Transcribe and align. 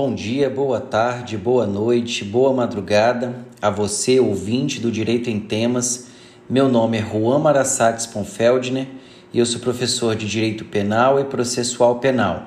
Bom 0.00 0.14
dia, 0.14 0.48
boa 0.48 0.80
tarde, 0.80 1.36
boa 1.36 1.66
noite, 1.66 2.24
boa 2.24 2.52
madrugada 2.52 3.44
a 3.60 3.68
você, 3.68 4.20
ouvinte 4.20 4.78
do 4.78 4.92
Direito 4.92 5.28
em 5.28 5.40
Temas. 5.40 6.06
Meu 6.48 6.68
nome 6.68 6.98
é 6.98 7.02
Juan 7.02 7.40
Marassates 7.40 8.06
Ponfeldner 8.06 8.86
e 9.34 9.40
eu 9.40 9.44
sou 9.44 9.60
professor 9.60 10.14
de 10.14 10.28
Direito 10.28 10.64
Penal 10.64 11.18
e 11.18 11.24
Processual 11.24 11.98
Penal. 11.98 12.46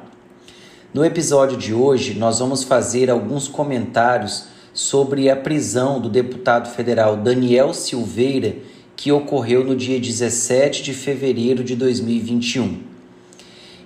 No 0.93 1.03
episódio 1.03 1.57
de 1.57 1.73
hoje, 1.73 2.13
nós 2.13 2.39
vamos 2.39 2.63
fazer 2.63 3.11
alguns 3.11 3.49
comentários 3.49 4.45
sobre 4.73 5.29
a 5.29 5.35
prisão 5.35 5.99
do 5.99 6.07
deputado 6.07 6.69
federal 6.69 7.17
Daniel 7.17 7.73
Silveira, 7.73 8.55
que 8.95 9.11
ocorreu 9.11 9.65
no 9.65 9.75
dia 9.75 9.99
17 9.99 10.83
de 10.83 10.93
fevereiro 10.93 11.65
de 11.65 11.75
2021. 11.75 12.77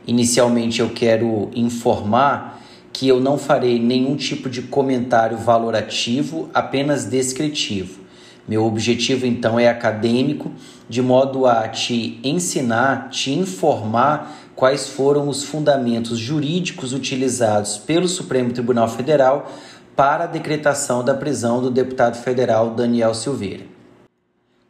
Inicialmente, 0.06 0.82
eu 0.82 0.90
quero 0.90 1.50
informar 1.56 2.55
que 2.96 3.10
eu 3.10 3.20
não 3.20 3.38
farei 3.38 3.78
nenhum 3.78 4.16
tipo 4.16 4.50
de 4.50 4.62
comentário 4.62 5.38
valorativo, 5.38 6.50
apenas 6.54 7.04
descritivo. 7.04 8.00
Meu 8.48 8.64
objetivo 8.64 9.26
então 9.26 9.60
é 9.60 9.68
acadêmico, 9.68 10.50
de 10.88 11.02
modo 11.02 11.46
a 11.46 11.68
te 11.68 12.18
ensinar, 12.24 13.10
te 13.10 13.34
informar 13.34 14.34
quais 14.56 14.88
foram 14.88 15.28
os 15.28 15.44
fundamentos 15.44 16.18
jurídicos 16.18 16.94
utilizados 16.94 17.78
pelo 17.78 18.08
Supremo 18.08 18.54
Tribunal 18.54 18.88
Federal 18.88 19.52
para 19.94 20.24
a 20.24 20.28
decretação 20.28 21.04
da 21.04 21.14
prisão 21.14 21.62
do 21.62 21.70
deputado 21.70 22.16
federal 22.16 22.76
Daniel 22.76 23.14
Silveira. 23.14 23.66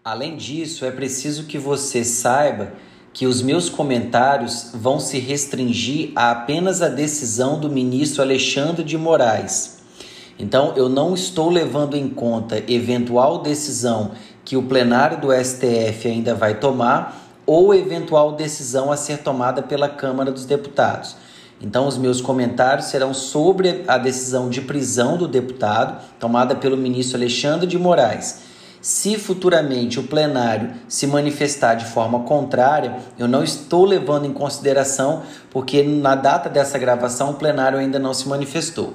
Além 0.04 0.36
disso, 0.36 0.84
é 0.84 0.90
preciso 0.90 1.44
que 1.44 1.60
você 1.60 2.04
saiba 2.04 2.74
que 3.16 3.26
os 3.26 3.42
meus 3.42 3.70
comentários 3.70 4.72
vão 4.74 5.00
se 5.00 5.20
restringir 5.20 6.12
a 6.18 6.32
apenas 6.32 6.82
a 6.82 6.90
decisão 6.90 7.58
do 7.58 7.70
ministro 7.70 8.22
Alexandre 8.22 8.84
de 8.84 8.98
Moraes. 8.98 9.78
Então, 10.38 10.74
eu 10.76 10.90
não 10.90 11.14
estou 11.14 11.50
levando 11.50 11.96
em 11.96 12.10
conta 12.10 12.62
eventual 12.68 13.42
decisão 13.42 14.12
que 14.44 14.58
o 14.58 14.64
plenário 14.64 15.22
do 15.22 15.32
STF 15.32 16.10
ainda 16.10 16.36
vai 16.36 16.60
tomar 16.60 17.22
ou 17.46 17.74
eventual 17.74 18.34
decisão 18.34 18.92
a 18.92 18.98
ser 18.98 19.20
tomada 19.20 19.64
pela 19.64 19.88
Câmara 19.88 20.30
dos 20.30 20.44
Deputados. 20.44 21.16
Então, 21.62 21.88
os 21.88 21.98
meus 21.98 22.20
comentários 22.20 22.88
serão 22.88 23.14
sobre 23.14 23.86
a 23.88 23.98
decisão 23.98 24.50
de 24.50 24.60
prisão 24.60 25.16
do 25.16 25.26
deputado 25.26 26.04
tomada 26.20 26.54
pelo 26.54 26.76
ministro 26.76 27.16
Alexandre 27.16 27.66
de 27.66 27.80
Moraes 27.80 28.45
se 28.86 29.18
futuramente 29.18 30.00
o 30.00 30.04
plenário 30.04 30.76
se 30.88 31.08
manifestar 31.08 31.74
de 31.74 31.86
forma 31.86 32.20
contrária, 32.20 32.98
eu 33.18 33.28
não 33.28 33.44
estou 33.44 33.84
levando 33.84 34.28
em 34.28 34.32
consideração, 34.32 35.24
porque 35.50 35.82
na 35.82 36.14
data 36.14 36.52
dessa 36.52 36.78
gravação 36.78 37.32
o 37.32 37.34
plenário 37.34 37.80
ainda 37.80 37.98
não 37.98 38.14
se 38.14 38.30
manifestou. 38.30 38.94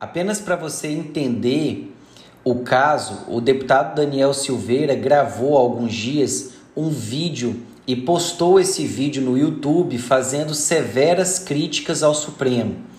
Apenas 0.00 0.40
para 0.40 0.56
você 0.56 0.88
entender 0.88 1.94
o 2.42 2.56
caso, 2.56 3.20
o 3.28 3.40
deputado 3.40 3.94
Daniel 3.94 4.34
Silveira 4.34 4.96
gravou 4.96 5.56
há 5.56 5.60
alguns 5.60 5.92
dias 5.92 6.54
um 6.76 6.88
vídeo 6.90 7.62
e 7.86 7.94
postou 7.94 8.58
esse 8.58 8.84
vídeo 8.84 9.22
no 9.22 9.38
YouTube 9.38 9.96
fazendo 9.96 10.54
severas 10.54 11.38
críticas 11.38 12.02
ao 12.02 12.16
Supremo. 12.16 12.89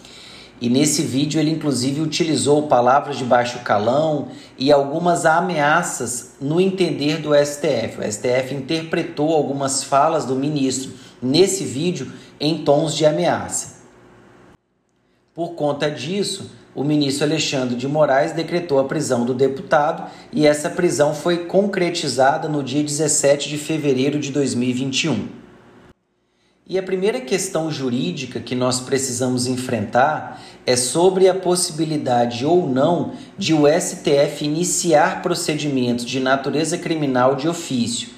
E 0.61 0.69
nesse 0.69 1.01
vídeo 1.01 1.39
ele 1.39 1.49
inclusive 1.49 2.01
utilizou 2.01 2.67
palavras 2.67 3.17
de 3.17 3.25
baixo 3.25 3.59
calão 3.63 4.27
e 4.59 4.71
algumas 4.71 5.25
ameaças 5.25 6.35
no 6.39 6.61
entender 6.61 7.17
do 7.17 7.31
STF. 7.33 7.99
O 7.99 8.11
STF 8.11 8.53
interpretou 8.53 9.33
algumas 9.33 9.83
falas 9.83 10.23
do 10.23 10.35
ministro 10.35 10.91
nesse 11.19 11.63
vídeo 11.63 12.11
em 12.39 12.63
tons 12.63 12.95
de 12.95 13.07
ameaça. 13.07 13.81
Por 15.33 15.55
conta 15.55 15.89
disso, 15.89 16.51
o 16.75 16.83
ministro 16.83 17.25
Alexandre 17.25 17.75
de 17.75 17.87
Moraes 17.87 18.31
decretou 18.31 18.77
a 18.79 18.83
prisão 18.83 19.25
do 19.25 19.33
deputado 19.33 20.11
e 20.31 20.45
essa 20.45 20.69
prisão 20.69 21.15
foi 21.15 21.45
concretizada 21.45 22.47
no 22.47 22.63
dia 22.63 22.83
17 22.83 23.49
de 23.49 23.57
fevereiro 23.57 24.19
de 24.19 24.31
2021. 24.31 25.41
E 26.71 26.79
a 26.79 26.83
primeira 26.83 27.19
questão 27.19 27.69
jurídica 27.69 28.39
que 28.39 28.55
nós 28.55 28.79
precisamos 28.79 29.45
enfrentar 29.45 30.41
é 30.65 30.75
sobre 30.75 31.27
a 31.27 31.33
possibilidade 31.33 32.45
ou 32.45 32.67
não 32.67 33.13
de 33.37 33.53
o 33.53 33.63
STF 33.67 34.45
iniciar 34.45 35.21
procedimentos 35.21 36.05
de 36.05 36.19
natureza 36.19 36.77
criminal 36.77 37.35
de 37.35 37.47
ofício. 37.47 38.09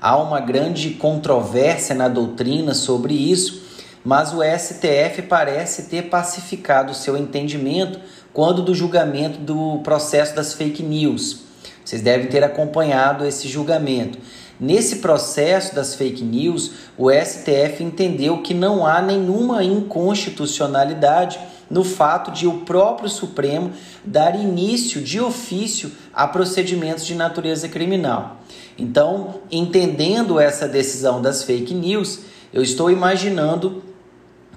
Há 0.00 0.16
uma 0.16 0.40
grande 0.40 0.90
controvérsia 0.90 1.94
na 1.94 2.08
doutrina 2.08 2.74
sobre 2.74 3.14
isso, 3.14 3.62
mas 4.04 4.32
o 4.32 4.40
STF 4.42 5.22
parece 5.28 5.84
ter 5.84 6.08
pacificado 6.08 6.94
seu 6.94 7.16
entendimento 7.16 8.00
quando 8.32 8.62
do 8.62 8.74
julgamento 8.74 9.38
do 9.38 9.78
processo 9.84 10.34
das 10.34 10.54
fake 10.54 10.82
news. 10.82 11.42
Vocês 11.84 12.02
devem 12.02 12.26
ter 12.26 12.42
acompanhado 12.42 13.24
esse 13.24 13.46
julgamento. 13.48 14.18
Nesse 14.58 14.96
processo 14.96 15.74
das 15.74 15.94
fake 15.94 16.22
news, 16.22 16.70
o 16.96 17.10
STF 17.10 17.82
entendeu 17.82 18.42
que 18.42 18.54
não 18.54 18.86
há 18.86 19.02
nenhuma 19.02 19.64
inconstitucionalidade 19.64 21.38
no 21.72 21.82
fato 21.82 22.30
de 22.30 22.46
o 22.46 22.58
próprio 22.60 23.08
Supremo 23.08 23.72
dar 24.04 24.38
início 24.38 25.00
de 25.00 25.18
ofício 25.18 25.90
a 26.12 26.28
procedimentos 26.28 27.06
de 27.06 27.14
natureza 27.14 27.66
criminal. 27.66 28.42
Então, 28.78 29.40
entendendo 29.50 30.38
essa 30.38 30.68
decisão 30.68 31.22
das 31.22 31.44
fake 31.44 31.72
news, 31.72 32.20
eu 32.52 32.62
estou 32.62 32.90
imaginando 32.90 33.82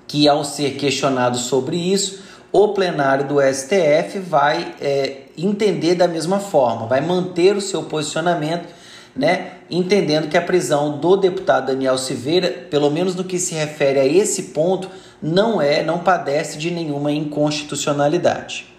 que, 0.06 0.28
ao 0.28 0.44
ser 0.44 0.72
questionado 0.72 1.38
sobre 1.38 1.78
isso, 1.78 2.20
o 2.52 2.74
plenário 2.74 3.30
do 3.30 3.42
STF 3.42 4.20
vai 4.20 4.76
é, 4.82 5.22
entender 5.38 5.96
da 5.96 6.10
mesma 6.10 6.40
forma, 6.40 6.86
vai 6.86 7.00
manter 7.00 7.56
o 7.56 7.62
seu 7.62 7.84
posicionamento 7.84 8.68
né, 9.16 9.52
entendendo 9.70 10.28
que 10.28 10.38
a 10.38 10.42
prisão 10.42 10.98
do 10.98 11.16
deputado 11.16 11.68
Daniel 11.68 11.98
Silveira, 11.98 12.50
pelo 12.70 12.92
menos 12.92 13.16
no 13.16 13.24
que 13.24 13.40
se 13.40 13.56
refere 13.56 14.00
a 14.00 14.06
esse 14.06 14.44
ponto, 14.44 14.90
não 15.26 15.60
é, 15.60 15.84
não 15.84 15.98
padece 15.98 16.56
de 16.56 16.70
nenhuma 16.70 17.12
inconstitucionalidade. 17.12 18.72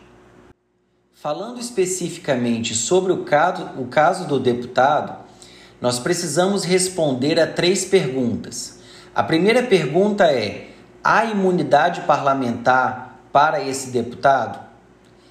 Falando 1.12 1.58
especificamente 1.58 2.72
sobre 2.72 3.12
o 3.12 3.24
caso, 3.24 3.68
o 3.76 3.86
caso 3.86 4.28
do 4.28 4.38
deputado, 4.38 5.24
nós 5.80 5.98
precisamos 5.98 6.62
responder 6.62 7.40
a 7.40 7.48
três 7.48 7.84
perguntas. 7.84 8.78
A 9.12 9.24
primeira 9.24 9.64
pergunta 9.64 10.26
é: 10.26 10.68
há 11.02 11.24
imunidade 11.24 12.02
parlamentar 12.02 13.18
para 13.32 13.60
esse 13.60 13.90
deputado? 13.90 14.64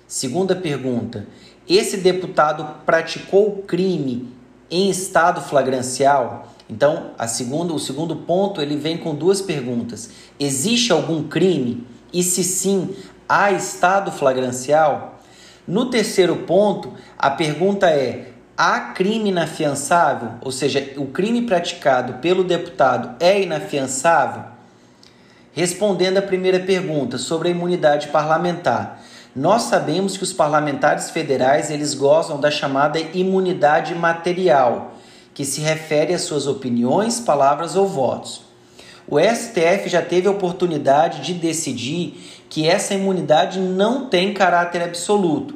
Segunda 0.06 0.54
pergunta: 0.54 1.26
esse 1.66 1.96
deputado 1.96 2.84
praticou 2.86 3.64
crime 3.66 4.36
em 4.70 4.90
estado 4.90 5.40
flagrancial? 5.40 6.54
Então, 6.70 7.12
a 7.18 7.28
segunda, 7.28 7.74
o 7.74 7.80
segundo 7.80 8.16
ponto 8.16 8.62
ele 8.62 8.76
vem 8.76 8.98
com 8.98 9.14
duas 9.14 9.42
perguntas: 9.42 10.10
existe 10.40 10.92
algum 10.92 11.24
crime? 11.24 11.86
E 12.12 12.24
se 12.24 12.44
sim, 12.44 12.96
há 13.28 13.52
estado 13.52 14.12
flagrancial? 14.12 15.20
No 15.68 15.90
terceiro 15.90 16.38
ponto, 16.38 16.94
a 17.18 17.30
pergunta 17.30 17.90
é: 17.90 18.32
há 18.58 18.80
crime 18.80 19.30
inafiançável? 19.30 20.32
Ou 20.42 20.52
seja, 20.52 20.94
o 20.98 21.08
crime 21.08 21.44
praticado 21.44 22.14
pelo 22.16 22.44
deputado 22.44 23.16
é 23.20 23.42
inafiançável? 23.42 24.56
Respondendo 25.52 26.18
à 26.18 26.22
primeira 26.22 26.60
pergunta 26.60 27.18
sobre 27.18 27.48
a 27.48 27.52
imunidade 27.52 28.10
parlamentar, 28.10 29.02
nós 29.36 29.64
sabemos 29.64 30.18
que 30.18 30.24
os 30.24 30.34
parlamentares 30.34 31.10
federais 31.10 31.70
eles 31.70 31.94
gozam 31.94 32.40
da 32.40 32.50
chamada 32.50 33.00
imunidade 33.00 33.94
material, 33.96 34.95
que 35.36 35.46
se 35.46 35.60
refere 35.60 36.14
às 36.14 36.22
suas 36.22 36.48
opiniões, 36.48 37.20
palavras 37.20 37.76
ou 37.76 37.86
votos. 37.86 38.42
O 39.06 39.20
STF 39.20 39.88
já 39.88 40.02
teve 40.02 40.28
a 40.28 40.32
oportunidade 40.32 41.22
de 41.22 41.34
decidir 41.34 42.44
que 42.50 42.68
essa 42.68 42.94
imunidade 42.96 43.60
não 43.60 44.08
tem 44.08 44.34
caráter 44.34 44.82
absoluto. 44.82 45.54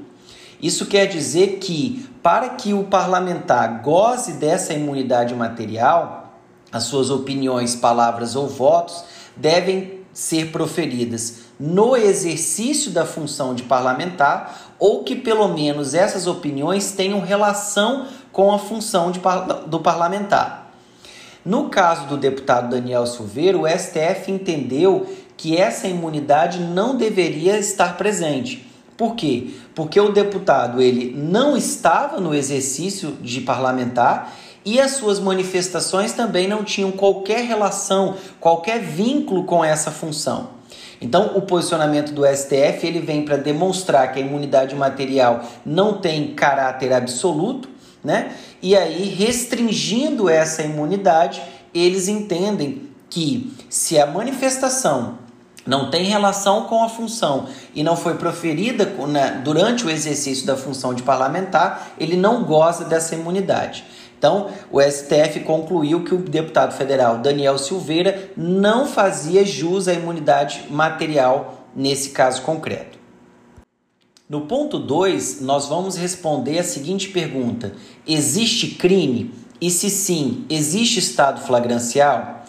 Isso 0.61 0.85
quer 0.85 1.07
dizer 1.07 1.59
que, 1.59 2.07
para 2.21 2.49
que 2.49 2.73
o 2.73 2.83
parlamentar 2.83 3.81
goze 3.81 4.33
dessa 4.33 4.73
imunidade 4.73 5.33
material, 5.33 6.37
as 6.71 6.83
suas 6.83 7.09
opiniões, 7.09 7.75
palavras 7.75 8.35
ou 8.35 8.47
votos 8.47 9.03
devem 9.35 9.99
ser 10.11 10.51
proferidas 10.51 11.49
no 11.59 11.95
exercício 11.95 12.91
da 12.91 13.05
função 13.05 13.55
de 13.55 13.63
parlamentar 13.63 14.73
ou 14.77 15.03
que 15.03 15.15
pelo 15.15 15.47
menos 15.47 15.93
essas 15.93 16.27
opiniões 16.27 16.91
tenham 16.91 17.19
relação 17.19 18.07
com 18.31 18.51
a 18.51 18.59
função 18.59 19.11
de, 19.11 19.19
do 19.67 19.79
parlamentar. 19.79 20.71
No 21.45 21.69
caso 21.69 22.05
do 22.07 22.17
deputado 22.17 22.69
Daniel 22.69 23.05
Silveira, 23.05 23.57
o 23.57 23.67
STF 23.67 24.31
entendeu 24.31 25.07
que 25.37 25.55
essa 25.55 25.87
imunidade 25.87 26.59
não 26.59 26.97
deveria 26.97 27.57
estar 27.57 27.97
presente. 27.97 28.67
Por 28.97 29.15
quê? 29.15 29.51
Porque 29.73 29.97
o 29.99 30.11
deputado 30.11 30.81
ele 30.81 31.15
não 31.17 31.55
estava 31.55 32.19
no 32.19 32.35
exercício 32.35 33.13
de 33.21 33.39
parlamentar 33.39 34.33
e 34.65 34.81
as 34.81 34.91
suas 34.91 35.19
manifestações 35.19 36.11
também 36.11 36.47
não 36.47 36.65
tinham 36.65 36.91
qualquer 36.91 37.45
relação, 37.45 38.15
qualquer 38.41 38.79
vínculo 38.81 39.45
com 39.45 39.63
essa 39.63 39.89
função. 39.89 40.59
Então, 41.01 41.37
o 41.37 41.41
posicionamento 41.41 42.11
do 42.11 42.25
STF 42.25 42.85
ele 42.85 42.99
vem 42.99 43.23
para 43.23 43.37
demonstrar 43.37 44.11
que 44.11 44.19
a 44.19 44.21
imunidade 44.21 44.75
material 44.75 45.45
não 45.65 45.93
tem 45.99 46.33
caráter 46.33 46.91
absoluto, 46.91 47.69
né? 48.03 48.33
E 48.61 48.75
aí, 48.75 49.09
restringindo 49.09 50.29
essa 50.29 50.61
imunidade, 50.61 51.41
eles 51.73 52.07
entendem 52.07 52.89
que 53.09 53.55
se 53.69 53.99
a 53.99 54.05
manifestação 54.05 55.17
não 55.65 55.89
tem 55.89 56.05
relação 56.05 56.63
com 56.63 56.83
a 56.83 56.89
função 56.89 57.47
e 57.75 57.83
não 57.83 57.95
foi 57.95 58.15
proferida 58.15 58.91
durante 59.43 59.85
o 59.85 59.89
exercício 59.89 60.45
da 60.45 60.55
função 60.55 60.93
de 60.93 61.03
parlamentar, 61.03 61.91
ele 61.99 62.15
não 62.15 62.43
goza 62.43 62.85
dessa 62.85 63.15
imunidade. 63.15 63.83
Então, 64.17 64.49
o 64.69 64.81
STF 64.81 65.39
concluiu 65.45 66.03
que 66.03 66.13
o 66.13 66.17
deputado 66.17 66.73
federal 66.73 67.19
Daniel 67.19 67.57
Silveira 67.57 68.31
não 68.35 68.85
fazia 68.85 69.45
jus 69.45 69.87
à 69.87 69.93
imunidade 69.93 70.65
material 70.69 71.65
nesse 71.73 72.09
caso 72.09 72.41
concreto. 72.41 72.98
No 74.29 74.41
ponto 74.41 74.77
2, 74.77 75.41
nós 75.41 75.67
vamos 75.67 75.97
responder 75.97 76.59
a 76.59 76.63
seguinte 76.63 77.09
pergunta: 77.09 77.73
existe 78.07 78.75
crime? 78.75 79.33
E 79.59 79.71
se 79.71 79.89
sim, 79.89 80.45
existe 80.47 80.99
estado 80.99 81.41
flagrancial? 81.41 82.45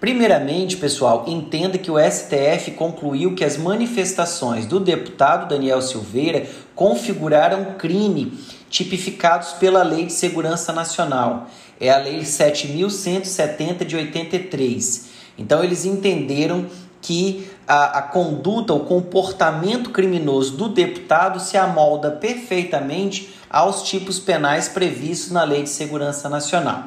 Primeiramente, 0.00 0.76
pessoal, 0.76 1.24
entenda 1.28 1.78
que 1.78 1.92
o 1.92 1.96
STF 1.96 2.72
concluiu 2.72 3.36
que 3.36 3.44
as 3.44 3.56
manifestações 3.56 4.66
do 4.66 4.80
deputado 4.80 5.48
Daniel 5.48 5.80
Silveira 5.80 6.44
configuraram 6.74 7.76
crime 7.78 8.36
tipificados 8.68 9.52
pela 9.52 9.84
Lei 9.84 10.06
de 10.06 10.12
Segurança 10.12 10.72
Nacional. 10.72 11.48
É 11.78 11.88
a 11.88 11.98
Lei 11.98 12.24
7170 12.24 13.84
de 13.84 13.94
83. 13.94 15.04
Então, 15.38 15.62
eles 15.62 15.84
entenderam 15.84 16.66
que 17.02 17.50
a, 17.66 17.98
a 17.98 18.02
conduta, 18.02 18.72
o 18.72 18.86
comportamento 18.86 19.90
criminoso 19.90 20.56
do 20.56 20.68
deputado 20.68 21.40
se 21.40 21.58
amolda 21.58 22.12
perfeitamente 22.12 23.34
aos 23.50 23.82
tipos 23.82 24.18
penais 24.18 24.68
previstos 24.68 25.32
na 25.32 25.42
Lei 25.44 25.64
de 25.64 25.68
Segurança 25.68 26.28
Nacional. 26.28 26.84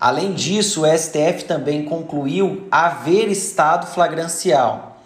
Além 0.00 0.32
disso, 0.32 0.82
o 0.82 0.98
STF 0.98 1.44
também 1.44 1.84
concluiu 1.84 2.66
haver 2.70 3.28
estado 3.28 3.86
flagrancial. 3.86 5.02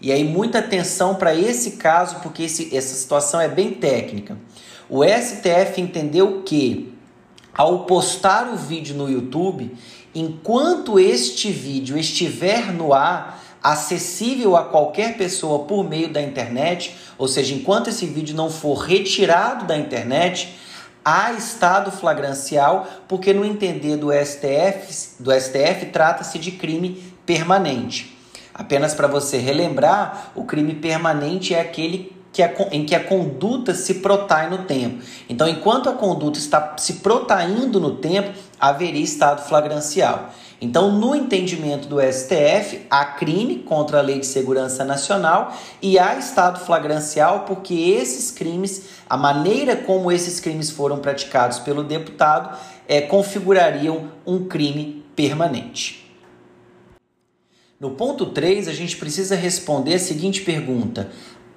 E 0.00 0.12
aí, 0.12 0.22
muita 0.22 0.60
atenção 0.60 1.16
para 1.16 1.34
esse 1.34 1.72
caso, 1.72 2.20
porque 2.22 2.44
esse, 2.44 2.74
essa 2.74 2.94
situação 2.94 3.40
é 3.40 3.48
bem 3.48 3.72
técnica. 3.72 4.38
O 4.88 5.02
STF 5.02 5.80
entendeu 5.80 6.42
que, 6.44 6.94
ao 7.52 7.80
postar 7.86 8.48
o 8.52 8.56
vídeo 8.56 8.94
no 8.94 9.10
YouTube, 9.10 9.76
enquanto 10.14 11.00
este 11.00 11.50
vídeo 11.50 11.98
estiver 11.98 12.72
no 12.72 12.94
ar, 12.94 13.42
acessível 13.62 14.56
a 14.56 14.64
qualquer 14.64 15.16
pessoa 15.16 15.64
por 15.66 15.88
meio 15.88 16.08
da 16.08 16.20
internet, 16.20 16.96
ou 17.18 17.28
seja, 17.28 17.54
enquanto 17.54 17.88
esse 17.88 18.06
vídeo 18.06 18.34
não 18.34 18.50
for 18.50 18.74
retirado 18.74 19.64
da 19.66 19.76
internet, 19.76 20.56
há 21.04 21.32
estado 21.32 21.92
flagrancial, 21.92 22.86
porque 23.06 23.32
no 23.32 23.44
entender 23.44 23.96
do 23.96 24.10
STF, 24.12 25.22
do 25.22 25.32
STF 25.32 25.86
trata-se 25.92 26.38
de 26.38 26.52
crime 26.52 27.02
permanente. 27.24 28.16
Apenas 28.52 28.94
para 28.94 29.06
você 29.06 29.36
relembrar, 29.36 30.32
o 30.34 30.44
crime 30.44 30.74
permanente 30.74 31.54
é 31.54 31.60
aquele 31.60 32.15
que 32.36 32.42
a, 32.42 32.52
em 32.70 32.84
que 32.84 32.94
a 32.94 33.02
conduta 33.02 33.72
se 33.72 33.94
protrai 33.94 34.50
no 34.50 34.58
tempo. 34.58 35.02
Então, 35.26 35.48
enquanto 35.48 35.88
a 35.88 35.94
conduta 35.94 36.38
está 36.38 36.76
se 36.76 36.94
protaindo 36.94 37.80
no 37.80 37.92
tempo, 37.92 38.30
haveria 38.60 39.02
estado 39.02 39.40
flagrancial. 39.48 40.34
Então, 40.60 40.92
no 40.92 41.16
entendimento 41.16 41.88
do 41.88 41.96
STF, 41.98 42.82
há 42.90 43.06
crime 43.06 43.60
contra 43.60 44.00
a 44.00 44.02
Lei 44.02 44.20
de 44.20 44.26
Segurança 44.26 44.84
Nacional 44.84 45.56
e 45.80 45.98
há 45.98 46.18
estado 46.18 46.60
flagrancial 46.60 47.46
porque 47.46 47.72
esses 47.72 48.30
crimes, 48.30 48.84
a 49.08 49.16
maneira 49.16 49.74
como 49.74 50.12
esses 50.12 50.38
crimes 50.38 50.68
foram 50.68 50.98
praticados 50.98 51.58
pelo 51.58 51.82
deputado, 51.82 52.54
é, 52.86 53.00
configurariam 53.00 54.10
um 54.26 54.46
crime 54.46 55.06
permanente. 55.16 56.06
No 57.78 57.90
ponto 57.90 58.24
3, 58.24 58.68
a 58.68 58.72
gente 58.72 58.96
precisa 58.96 59.36
responder 59.36 59.94
a 59.94 59.98
seguinte 59.98 60.40
pergunta: 60.40 61.10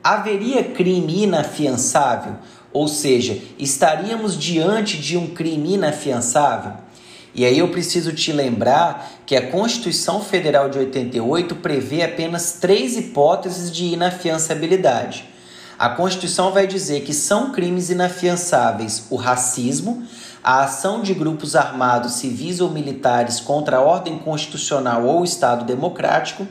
haveria 0.03 0.63
crime 0.63 1.23
inafiançável? 1.23 2.35
Ou 2.71 2.87
seja, 2.87 3.37
estaríamos 3.57 4.37
diante 4.37 4.97
de 4.97 5.17
um 5.17 5.27
crime 5.27 5.73
inafiançável? 5.73 6.73
E 7.33 7.45
aí 7.45 7.59
eu 7.59 7.69
preciso 7.69 8.11
te 8.13 8.31
lembrar 8.31 9.09
que 9.25 9.35
a 9.35 9.49
Constituição 9.49 10.21
Federal 10.21 10.69
de 10.69 10.79
88 10.79 11.55
prevê 11.55 12.03
apenas 12.03 12.53
três 12.53 12.97
hipóteses 12.97 13.71
de 13.71 13.85
inafiançabilidade. 13.85 15.25
A 15.77 15.89
Constituição 15.89 16.51
vai 16.51 16.67
dizer 16.67 17.01
que 17.01 17.13
são 17.13 17.51
crimes 17.51 17.89
inafiançáveis 17.89 19.05
o 19.09 19.15
racismo, 19.15 20.03
a 20.43 20.63
ação 20.63 21.01
de 21.01 21.13
grupos 21.13 21.55
armados 21.55 22.13
civis 22.13 22.59
ou 22.59 22.69
militares 22.69 23.39
contra 23.39 23.77
a 23.77 23.81
ordem 23.81 24.17
constitucional 24.17 25.05
ou 25.05 25.23
Estado 25.23 25.63
democrático 25.63 26.45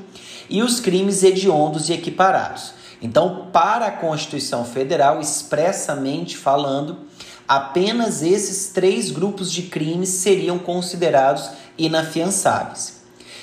e 0.49 0.63
os 0.63 0.81
crimes 0.81 1.23
hediondos 1.23 1.89
e 1.89 1.93
equiparados. 1.93 2.78
Então, 3.01 3.49
para 3.53 3.87
a 3.87 3.93
Constituição 3.93 4.65
Federal, 4.65 5.21
expressamente 5.21 6.37
falando, 6.37 6.99
apenas 7.47 8.23
esses 8.23 8.69
três 8.73 9.11
grupos 9.11 9.53
de 9.53 9.63
crimes 9.63 10.09
seriam 10.09 10.59
considerados 10.59 11.51
inafiançáveis. 11.77 12.99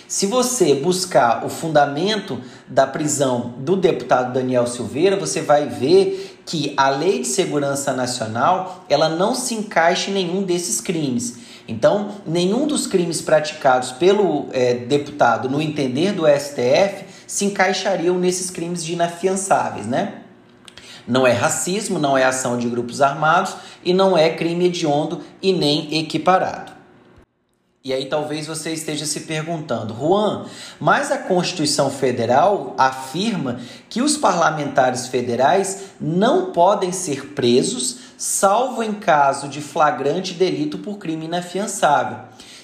Se 0.07 0.27
você 0.27 0.75
buscar 0.75 1.43
o 1.43 1.49
fundamento 1.49 2.39
da 2.67 2.85
prisão 2.85 3.55
do 3.57 3.75
deputado 3.75 4.33
Daniel 4.33 4.67
Silveira, 4.67 5.15
você 5.15 5.41
vai 5.41 5.67
ver 5.67 6.41
que 6.45 6.73
a 6.77 6.89
Lei 6.89 7.19
de 7.19 7.27
Segurança 7.27 7.91
Nacional 7.91 8.85
ela 8.87 9.09
não 9.09 9.33
se 9.33 9.55
encaixa 9.55 10.11
em 10.11 10.13
nenhum 10.13 10.43
desses 10.43 10.79
crimes. 10.79 11.37
Então, 11.67 12.11
nenhum 12.23 12.67
dos 12.67 12.85
crimes 12.85 13.19
praticados 13.19 13.91
pelo 13.93 14.45
é, 14.51 14.75
deputado 14.75 15.49
no 15.49 15.59
entender 15.59 16.11
do 16.11 16.27
STF 16.27 17.05
se 17.27 17.45
encaixariam 17.45 18.17
nesses 18.17 18.49
crimes 18.49 18.83
de 18.83 18.93
inafiançáveis, 18.93 19.85
né? 19.85 20.21
Não 21.07 21.25
é 21.25 21.31
racismo, 21.31 21.99
não 21.99 22.17
é 22.17 22.23
ação 22.23 22.57
de 22.57 22.67
grupos 22.67 23.01
armados 23.01 23.55
e 23.83 23.93
não 23.93 24.17
é 24.17 24.29
crime 24.31 24.65
hediondo 24.65 25.21
e 25.41 25.53
nem 25.53 25.99
equiparado. 25.99 26.75
E 27.85 27.93
aí 27.93 28.07
talvez 28.07 28.47
você 28.47 28.73
esteja 28.73 29.05
se 29.05 29.21
perguntando, 29.21 29.93
Juan, 29.93 30.47
mas 30.79 31.11
a 31.11 31.19
Constituição 31.19 31.91
Federal 31.91 32.73
afirma 32.79 33.59
que 33.87 34.01
os 34.01 34.17
parlamentares 34.17 35.05
federais 35.05 35.91
não 36.01 36.51
podem 36.51 36.91
ser 36.91 37.33
presos, 37.35 37.97
salvo 38.17 38.81
em 38.81 38.93
caso 38.93 39.47
de 39.47 39.61
flagrante 39.61 40.33
delito 40.33 40.79
por 40.79 40.97
crime 40.97 41.25
inafiançável. 41.25 42.17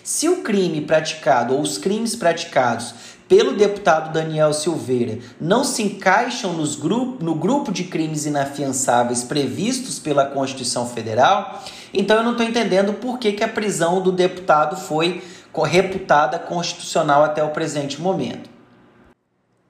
Se 0.03 0.27
o 0.27 0.41
crime 0.41 0.81
praticado 0.81 1.53
ou 1.53 1.62
os 1.62 1.77
crimes 1.77 2.15
praticados 2.15 2.95
pelo 3.31 3.53
deputado 3.53 4.11
Daniel 4.11 4.51
Silveira 4.51 5.19
não 5.39 5.63
se 5.63 5.81
encaixam 5.81 6.51
nos 6.51 6.75
grupo, 6.75 7.23
no 7.23 7.33
grupo 7.33 7.71
de 7.71 7.85
crimes 7.85 8.25
inafiançáveis 8.25 9.23
previstos 9.23 9.97
pela 9.97 10.25
Constituição 10.25 10.85
Federal, 10.85 11.63
então 11.93 12.17
eu 12.17 12.23
não 12.23 12.33
estou 12.33 12.45
entendendo 12.45 12.91
por 12.91 13.17
que, 13.17 13.31
que 13.31 13.41
a 13.41 13.47
prisão 13.47 14.01
do 14.01 14.11
deputado 14.11 14.75
foi 14.75 15.23
reputada 15.63 16.38
constitucional 16.38 17.23
até 17.23 17.41
o 17.41 17.51
presente 17.51 18.01
momento. 18.01 18.50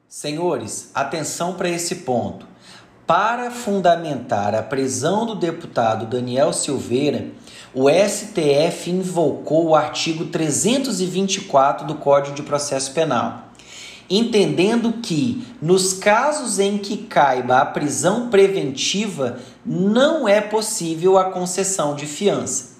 Senhores, 0.09 0.89
atenção 0.95 1.53
para 1.53 1.69
esse 1.69 1.97
ponto. 1.97 2.47
Para 3.05 3.51
fundamentar 3.51 4.55
a 4.55 4.63
prisão 4.63 5.23
do 5.23 5.35
deputado 5.35 6.07
Daniel 6.07 6.51
Silveira, 6.51 7.27
o 7.75 7.87
STF 7.87 8.89
invocou 8.89 9.67
o 9.67 9.75
artigo 9.75 10.25
324 10.25 11.85
do 11.85 11.93
Código 11.95 12.35
de 12.35 12.41
Processo 12.41 12.91
Penal 12.91 13.50
entendendo 14.17 14.93
que 15.01 15.47
nos 15.61 15.93
casos 15.93 16.59
em 16.59 16.77
que 16.77 16.97
caiba 16.97 17.59
a 17.59 17.65
prisão 17.65 18.29
preventiva, 18.29 19.39
não 19.65 20.27
é 20.27 20.41
possível 20.41 21.17
a 21.17 21.31
concessão 21.31 21.95
de 21.95 22.05
fiança. 22.05 22.71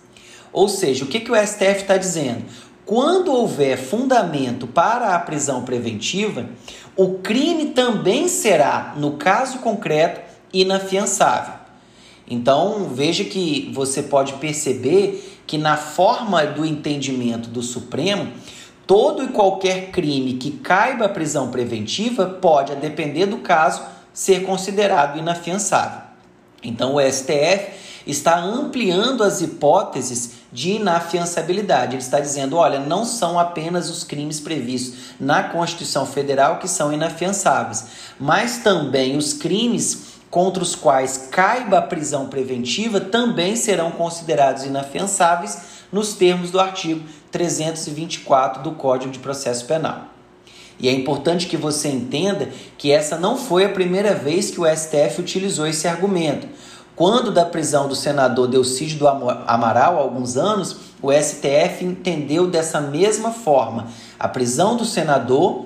Ou 0.52 0.68
seja, 0.68 1.06
o 1.06 1.08
que, 1.08 1.22
que 1.22 1.32
o 1.32 1.36
STF 1.36 1.82
está 1.82 1.96
dizendo? 1.96 2.44
Quando 2.86 3.32
houver 3.32 3.78
fundamento 3.78 4.68
para 4.68 5.16
a 5.16 5.20
prisão 5.20 5.64
preventiva, 5.64 6.50
o 6.98 7.20
crime 7.20 7.68
também 7.68 8.28
será, 8.28 8.94
no 8.98 9.14
caso 9.14 9.60
concreto, 9.60 10.20
inafiançável. 10.52 11.54
Então, 12.28 12.90
veja 12.94 13.24
que 13.24 13.72
você 13.74 14.04
pode 14.04 14.34
perceber 14.34 15.42
que, 15.48 15.58
na 15.58 15.78
forma 15.78 16.46
do 16.46 16.66
entendimento 16.66 17.50
do 17.50 17.62
Supremo, 17.62 18.32
todo 18.92 19.24
e 19.24 19.30
qualquer 19.30 19.90
crime 19.90 20.34
que 20.34 20.52
caiba 20.52 21.06
a 21.06 21.10
prisão 21.10 21.50
preventiva 21.50 22.26
pode, 22.26 22.74
a 22.74 22.76
depender 22.76 23.26
do 23.26 23.38
caso, 23.38 23.82
ser 24.12 24.44
considerado 24.44 25.18
inafiançável. 25.18 26.02
Então, 26.62 26.96
o 26.96 27.00
STF 27.00 27.72
está 28.06 28.38
ampliando 28.38 29.24
as 29.24 29.40
hipóteses 29.40 30.32
de 30.52 30.72
inafiançabilidade. 30.72 31.96
Ele 31.96 32.04
está 32.04 32.20
dizendo: 32.20 32.58
olha, 32.58 32.82
não 32.82 33.06
são 33.06 33.40
apenas 33.40 33.90
os 33.90 34.04
crimes 34.04 34.42
previstos 34.42 35.16
na 35.18 35.42
Constituição 35.42 36.06
Federal 36.06 36.60
que 36.60 36.68
são 36.68 36.92
inafiançáveis, 36.92 37.86
mas 38.20 38.58
também 38.58 39.16
os 39.16 39.32
crimes 39.32 40.20
contra 40.30 40.62
os 40.62 40.76
quais 40.76 41.30
caiba 41.32 41.78
a 41.78 41.82
prisão 41.82 42.28
preventiva 42.28 43.00
também 43.00 43.56
serão 43.56 43.92
considerados 43.92 44.66
inafiançáveis 44.66 45.71
nos 45.92 46.14
termos 46.14 46.52
do 46.52 46.60
artigo 46.60 47.02
324 47.32 48.64
do 48.64 48.72
Código 48.72 49.12
de 49.12 49.20
Processo 49.20 49.66
Penal. 49.66 50.08
E 50.80 50.90
é 50.90 50.92
importante 50.92 51.46
que 51.46 51.58
você 51.58 51.90
entenda 51.90 52.50
que 52.78 52.92
essa 52.92 53.18
não 53.18 53.38
foi 53.38 53.66
a 53.66 53.70
primeira 53.70 54.16
vez 54.16 54.50
que 54.50 54.60
o 54.60 54.66
STF 54.66 55.20
utilizou 55.22 55.68
esse 55.68 55.88
argumento. 55.88 56.48
Quando 56.96 57.32
da 57.32 57.46
prisão 57.46 57.88
do 57.88 57.96
senador 57.96 58.48
Delcídio 58.48 59.00
do 59.00 59.08
Amaral, 59.08 59.98
há 59.98 60.02
alguns 60.02 60.38
anos, 60.38 60.78
o 61.02 61.12
STF 61.12 61.86
entendeu 61.86 62.48
dessa 62.48 62.82
mesma 62.82 63.32
forma. 63.32 63.88
A 64.20 64.28
prisão 64.28 64.76
do 64.76 64.86
senador 64.86 65.66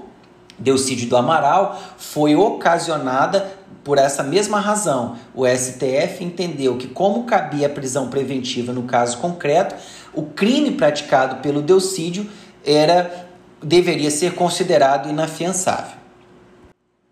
Delcídio 0.57 1.09
do 1.09 1.17
Amaral 1.17 1.79
foi 1.97 2.35
ocasionada 2.35 3.53
por 3.83 3.97
essa 3.97 4.23
mesma 4.23 4.59
razão. 4.59 5.15
O 5.33 5.45
STF 5.45 6.23
entendeu 6.23 6.77
que, 6.77 6.87
como 6.87 7.25
cabia 7.25 7.67
a 7.67 7.69
prisão 7.69 8.07
preventiva 8.07 8.71
no 8.71 8.83
caso 8.83 9.17
concreto, 9.17 9.75
o 10.15 10.23
crime 10.23 10.71
praticado 10.71 11.41
pelo 11.41 11.61
Delcídio 11.61 12.27
era 12.65 13.29
deveria 13.61 14.11
ser 14.11 14.33
considerado 14.33 15.09
inafiançável. 15.09 15.97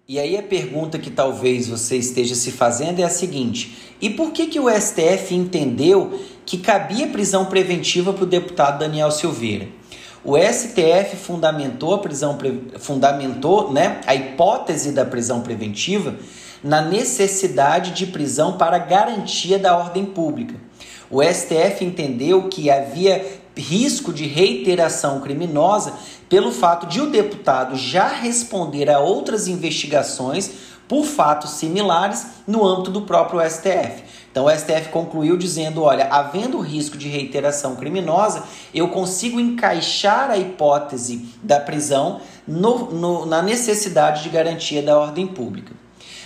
E 0.07 0.19
aí 0.19 0.37
a 0.37 0.43
pergunta 0.43 0.99
que 0.99 1.09
talvez 1.09 1.67
você 1.67 1.95
esteja 1.95 2.35
se 2.35 2.51
fazendo 2.51 2.99
é 2.99 3.03
a 3.03 3.09
seguinte: 3.09 3.95
e 4.01 4.09
por 4.09 4.31
que, 4.31 4.47
que 4.47 4.59
o 4.59 4.69
STF 4.69 5.33
entendeu 5.33 6.19
que 6.45 6.57
cabia 6.57 7.07
prisão 7.07 7.45
preventiva 7.45 8.11
para 8.11 8.23
o 8.23 8.27
deputado 8.27 8.79
Daniel 8.79 9.11
Silveira? 9.11 9.67
O 10.25 10.37
STF 10.37 11.17
fundamentou 11.17 11.93
a 11.93 11.99
prisão 11.99 12.37
fundamentou, 12.79 13.71
né, 13.73 13.99
a 14.05 14.15
hipótese 14.15 14.91
da 14.91 15.05
prisão 15.05 15.41
preventiva 15.41 16.15
na 16.63 16.81
necessidade 16.81 17.91
de 17.91 18.07
prisão 18.07 18.57
para 18.57 18.77
garantia 18.77 19.59
da 19.59 19.77
ordem 19.77 20.05
pública. 20.05 20.55
O 21.09 21.21
STF 21.21 21.83
entendeu 21.83 22.49
que 22.49 22.69
havia 22.69 23.41
risco 23.55 24.11
de 24.11 24.25
reiteração 24.25 25.19
criminosa 25.21 25.93
pelo 26.27 26.51
fato 26.51 26.87
de 26.87 26.99
o 27.01 27.09
deputado 27.09 27.75
já 27.75 28.07
responder 28.07 28.89
a 28.89 28.99
outras 28.99 29.47
investigações 29.47 30.51
por 30.87 31.05
fatos 31.05 31.51
similares 31.51 32.25
no 32.47 32.65
âmbito 32.65 32.91
do 32.91 33.03
próprio 33.03 33.39
STF. 33.49 34.03
Então 34.31 34.45
o 34.45 34.49
STF 34.49 34.89
concluiu 34.89 35.37
dizendo: 35.37 35.83
olha, 35.83 36.05
havendo 36.05 36.59
risco 36.59 36.97
de 36.97 37.07
reiteração 37.07 37.75
criminosa, 37.75 38.43
eu 38.73 38.89
consigo 38.89 39.39
encaixar 39.39 40.31
a 40.31 40.37
hipótese 40.37 41.27
da 41.43 41.59
prisão 41.59 42.19
no, 42.47 42.91
no, 42.91 43.25
na 43.25 43.41
necessidade 43.41 44.23
de 44.23 44.29
garantia 44.29 44.81
da 44.81 44.97
ordem 44.97 45.27
pública. 45.27 45.82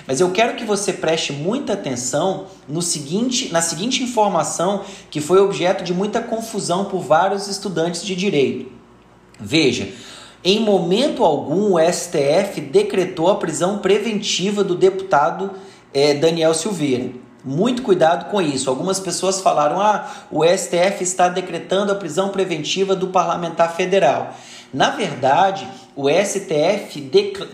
Mas 0.07 0.21
eu 0.21 0.31
quero 0.31 0.55
que 0.55 0.63
você 0.63 0.93
preste 0.93 1.33
muita 1.33 1.73
atenção 1.73 2.45
no 2.67 2.81
seguinte, 2.81 3.51
na 3.51 3.61
seguinte 3.61 4.01
informação 4.01 4.83
que 5.11 5.19
foi 5.19 5.41
objeto 5.41 5.83
de 5.83 5.93
muita 5.93 6.21
confusão 6.21 6.85
por 6.85 7.01
vários 7.01 7.49
estudantes 7.49 8.05
de 8.05 8.15
direito. 8.15 8.71
Veja, 9.37 9.89
em 10.43 10.61
momento 10.61 11.25
algum 11.25 11.73
o 11.73 11.79
STF 11.79 12.61
decretou 12.61 13.29
a 13.29 13.35
prisão 13.35 13.79
preventiva 13.79 14.63
do 14.63 14.75
deputado 14.75 15.51
eh, 15.93 16.13
Daniel 16.13 16.53
Silveira. 16.53 17.11
Muito 17.43 17.81
cuidado 17.81 18.29
com 18.31 18.41
isso. 18.41 18.69
Algumas 18.69 18.99
pessoas 18.99 19.41
falaram: 19.41 19.79
ah, 19.79 20.09
o 20.31 20.43
STF 20.43 21.03
está 21.03 21.27
decretando 21.27 21.91
a 21.91 21.95
prisão 21.95 22.29
preventiva 22.29 22.95
do 22.95 23.07
parlamentar 23.07 23.75
federal. 23.75 24.33
Na 24.73 24.89
verdade, 24.89 25.67
o 25.97 26.07
STF 26.07 27.01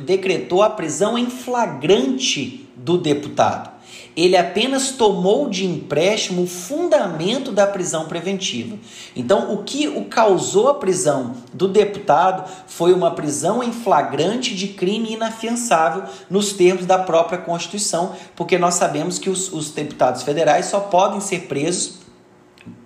decretou 0.02 0.62
a 0.62 0.70
prisão 0.70 1.18
em 1.18 1.30
flagrante 1.30 2.68
do 2.76 2.98
deputado. 2.98 3.72
Ele 4.18 4.36
apenas 4.36 4.92
tomou 4.92 5.50
de 5.50 5.66
empréstimo 5.66 6.44
o 6.44 6.48
fundamento 6.48 7.54
da 7.54 7.66
prisão 7.66 8.06
preventiva. 8.06 8.78
Então, 9.16 9.54
o 9.54 9.64
que 9.64 9.88
o 9.88 10.06
causou 10.06 10.68
a 10.68 10.76
prisão 10.76 11.36
do 11.54 11.70
deputado 11.70 12.48
foi 12.68 12.94
uma 12.94 13.12
prisão 13.12 13.64
em 13.64 13.72
flagrante 13.72 14.54
de 14.54 14.68
crime 14.68 15.14
inafiançável 15.14 16.04
nos 16.30 16.52
termos 16.52 16.86
da 16.86 17.00
própria 17.00 17.38
Constituição, 17.38 18.14
porque 18.36 18.58
nós 18.58 18.76
sabemos 18.76 19.18
que 19.18 19.30
os, 19.30 19.52
os 19.54 19.72
deputados 19.72 20.22
federais 20.22 20.66
só 20.66 20.82
podem 20.82 21.22
ser 21.22 21.48
presos 21.48 22.00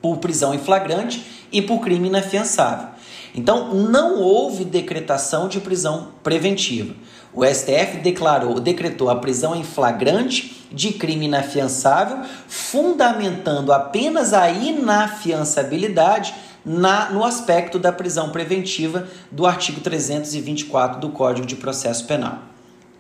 por 0.02 0.18
prisão 0.18 0.54
em 0.54 0.60
flagrante 0.60 1.26
e 1.52 1.62
por 1.64 1.80
crime 1.80 2.08
inafiançável. 2.08 2.97
Então, 3.38 3.72
não 3.76 4.20
houve 4.20 4.66
decretação 4.66 5.48
de 5.48 5.60
prisão 5.60 6.08
preventiva. 6.24 6.96
O 7.32 7.46
STF 7.46 8.00
declarou, 8.02 8.60
decretou 8.60 9.12
a 9.12 9.16
prisão 9.18 9.56
em 9.56 9.64
flagrante 9.64 10.66
de 10.72 10.94
crime 10.94 11.28
inafiançável, 11.28 12.28
fundamentando 12.48 13.72
apenas 13.72 14.34
a 14.34 14.50
inafiançabilidade 14.50 16.34
na, 16.66 17.12
no 17.12 17.24
aspecto 17.24 17.78
da 17.78 17.92
prisão 17.92 18.32
preventiva 18.32 19.08
do 19.32 19.46
artigo 19.46 19.82
324 19.82 21.00
do 21.00 21.10
Código 21.10 21.46
de 21.46 21.56
Processo 21.56 22.08
Penal. 22.08 22.40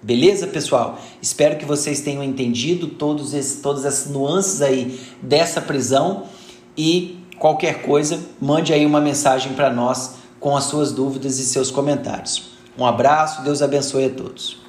Beleza, 0.03 0.45
pessoal? 0.45 0.99
Espero 1.19 1.55
que 1.55 1.65
vocês 1.65 2.01
tenham 2.01 2.23
entendido 2.23 2.89
todos 2.89 3.33
esses, 3.33 3.59
todas 3.59 3.85
as 3.85 4.05
nuances 4.05 4.61
aí 4.61 5.01
dessa 5.19 5.59
prisão 5.59 6.25
e 6.77 7.17
qualquer 7.39 7.81
coisa, 7.81 8.19
mande 8.39 8.71
aí 8.71 8.85
uma 8.85 9.01
mensagem 9.01 9.53
para 9.53 9.71
nós 9.71 10.26
com 10.39 10.55
as 10.55 10.65
suas 10.65 10.91
dúvidas 10.91 11.39
e 11.39 11.45
seus 11.45 11.71
comentários. 11.71 12.49
Um 12.77 12.85
abraço, 12.85 13.43
Deus 13.43 13.61
abençoe 13.61 14.05
a 14.05 14.09
todos. 14.09 14.66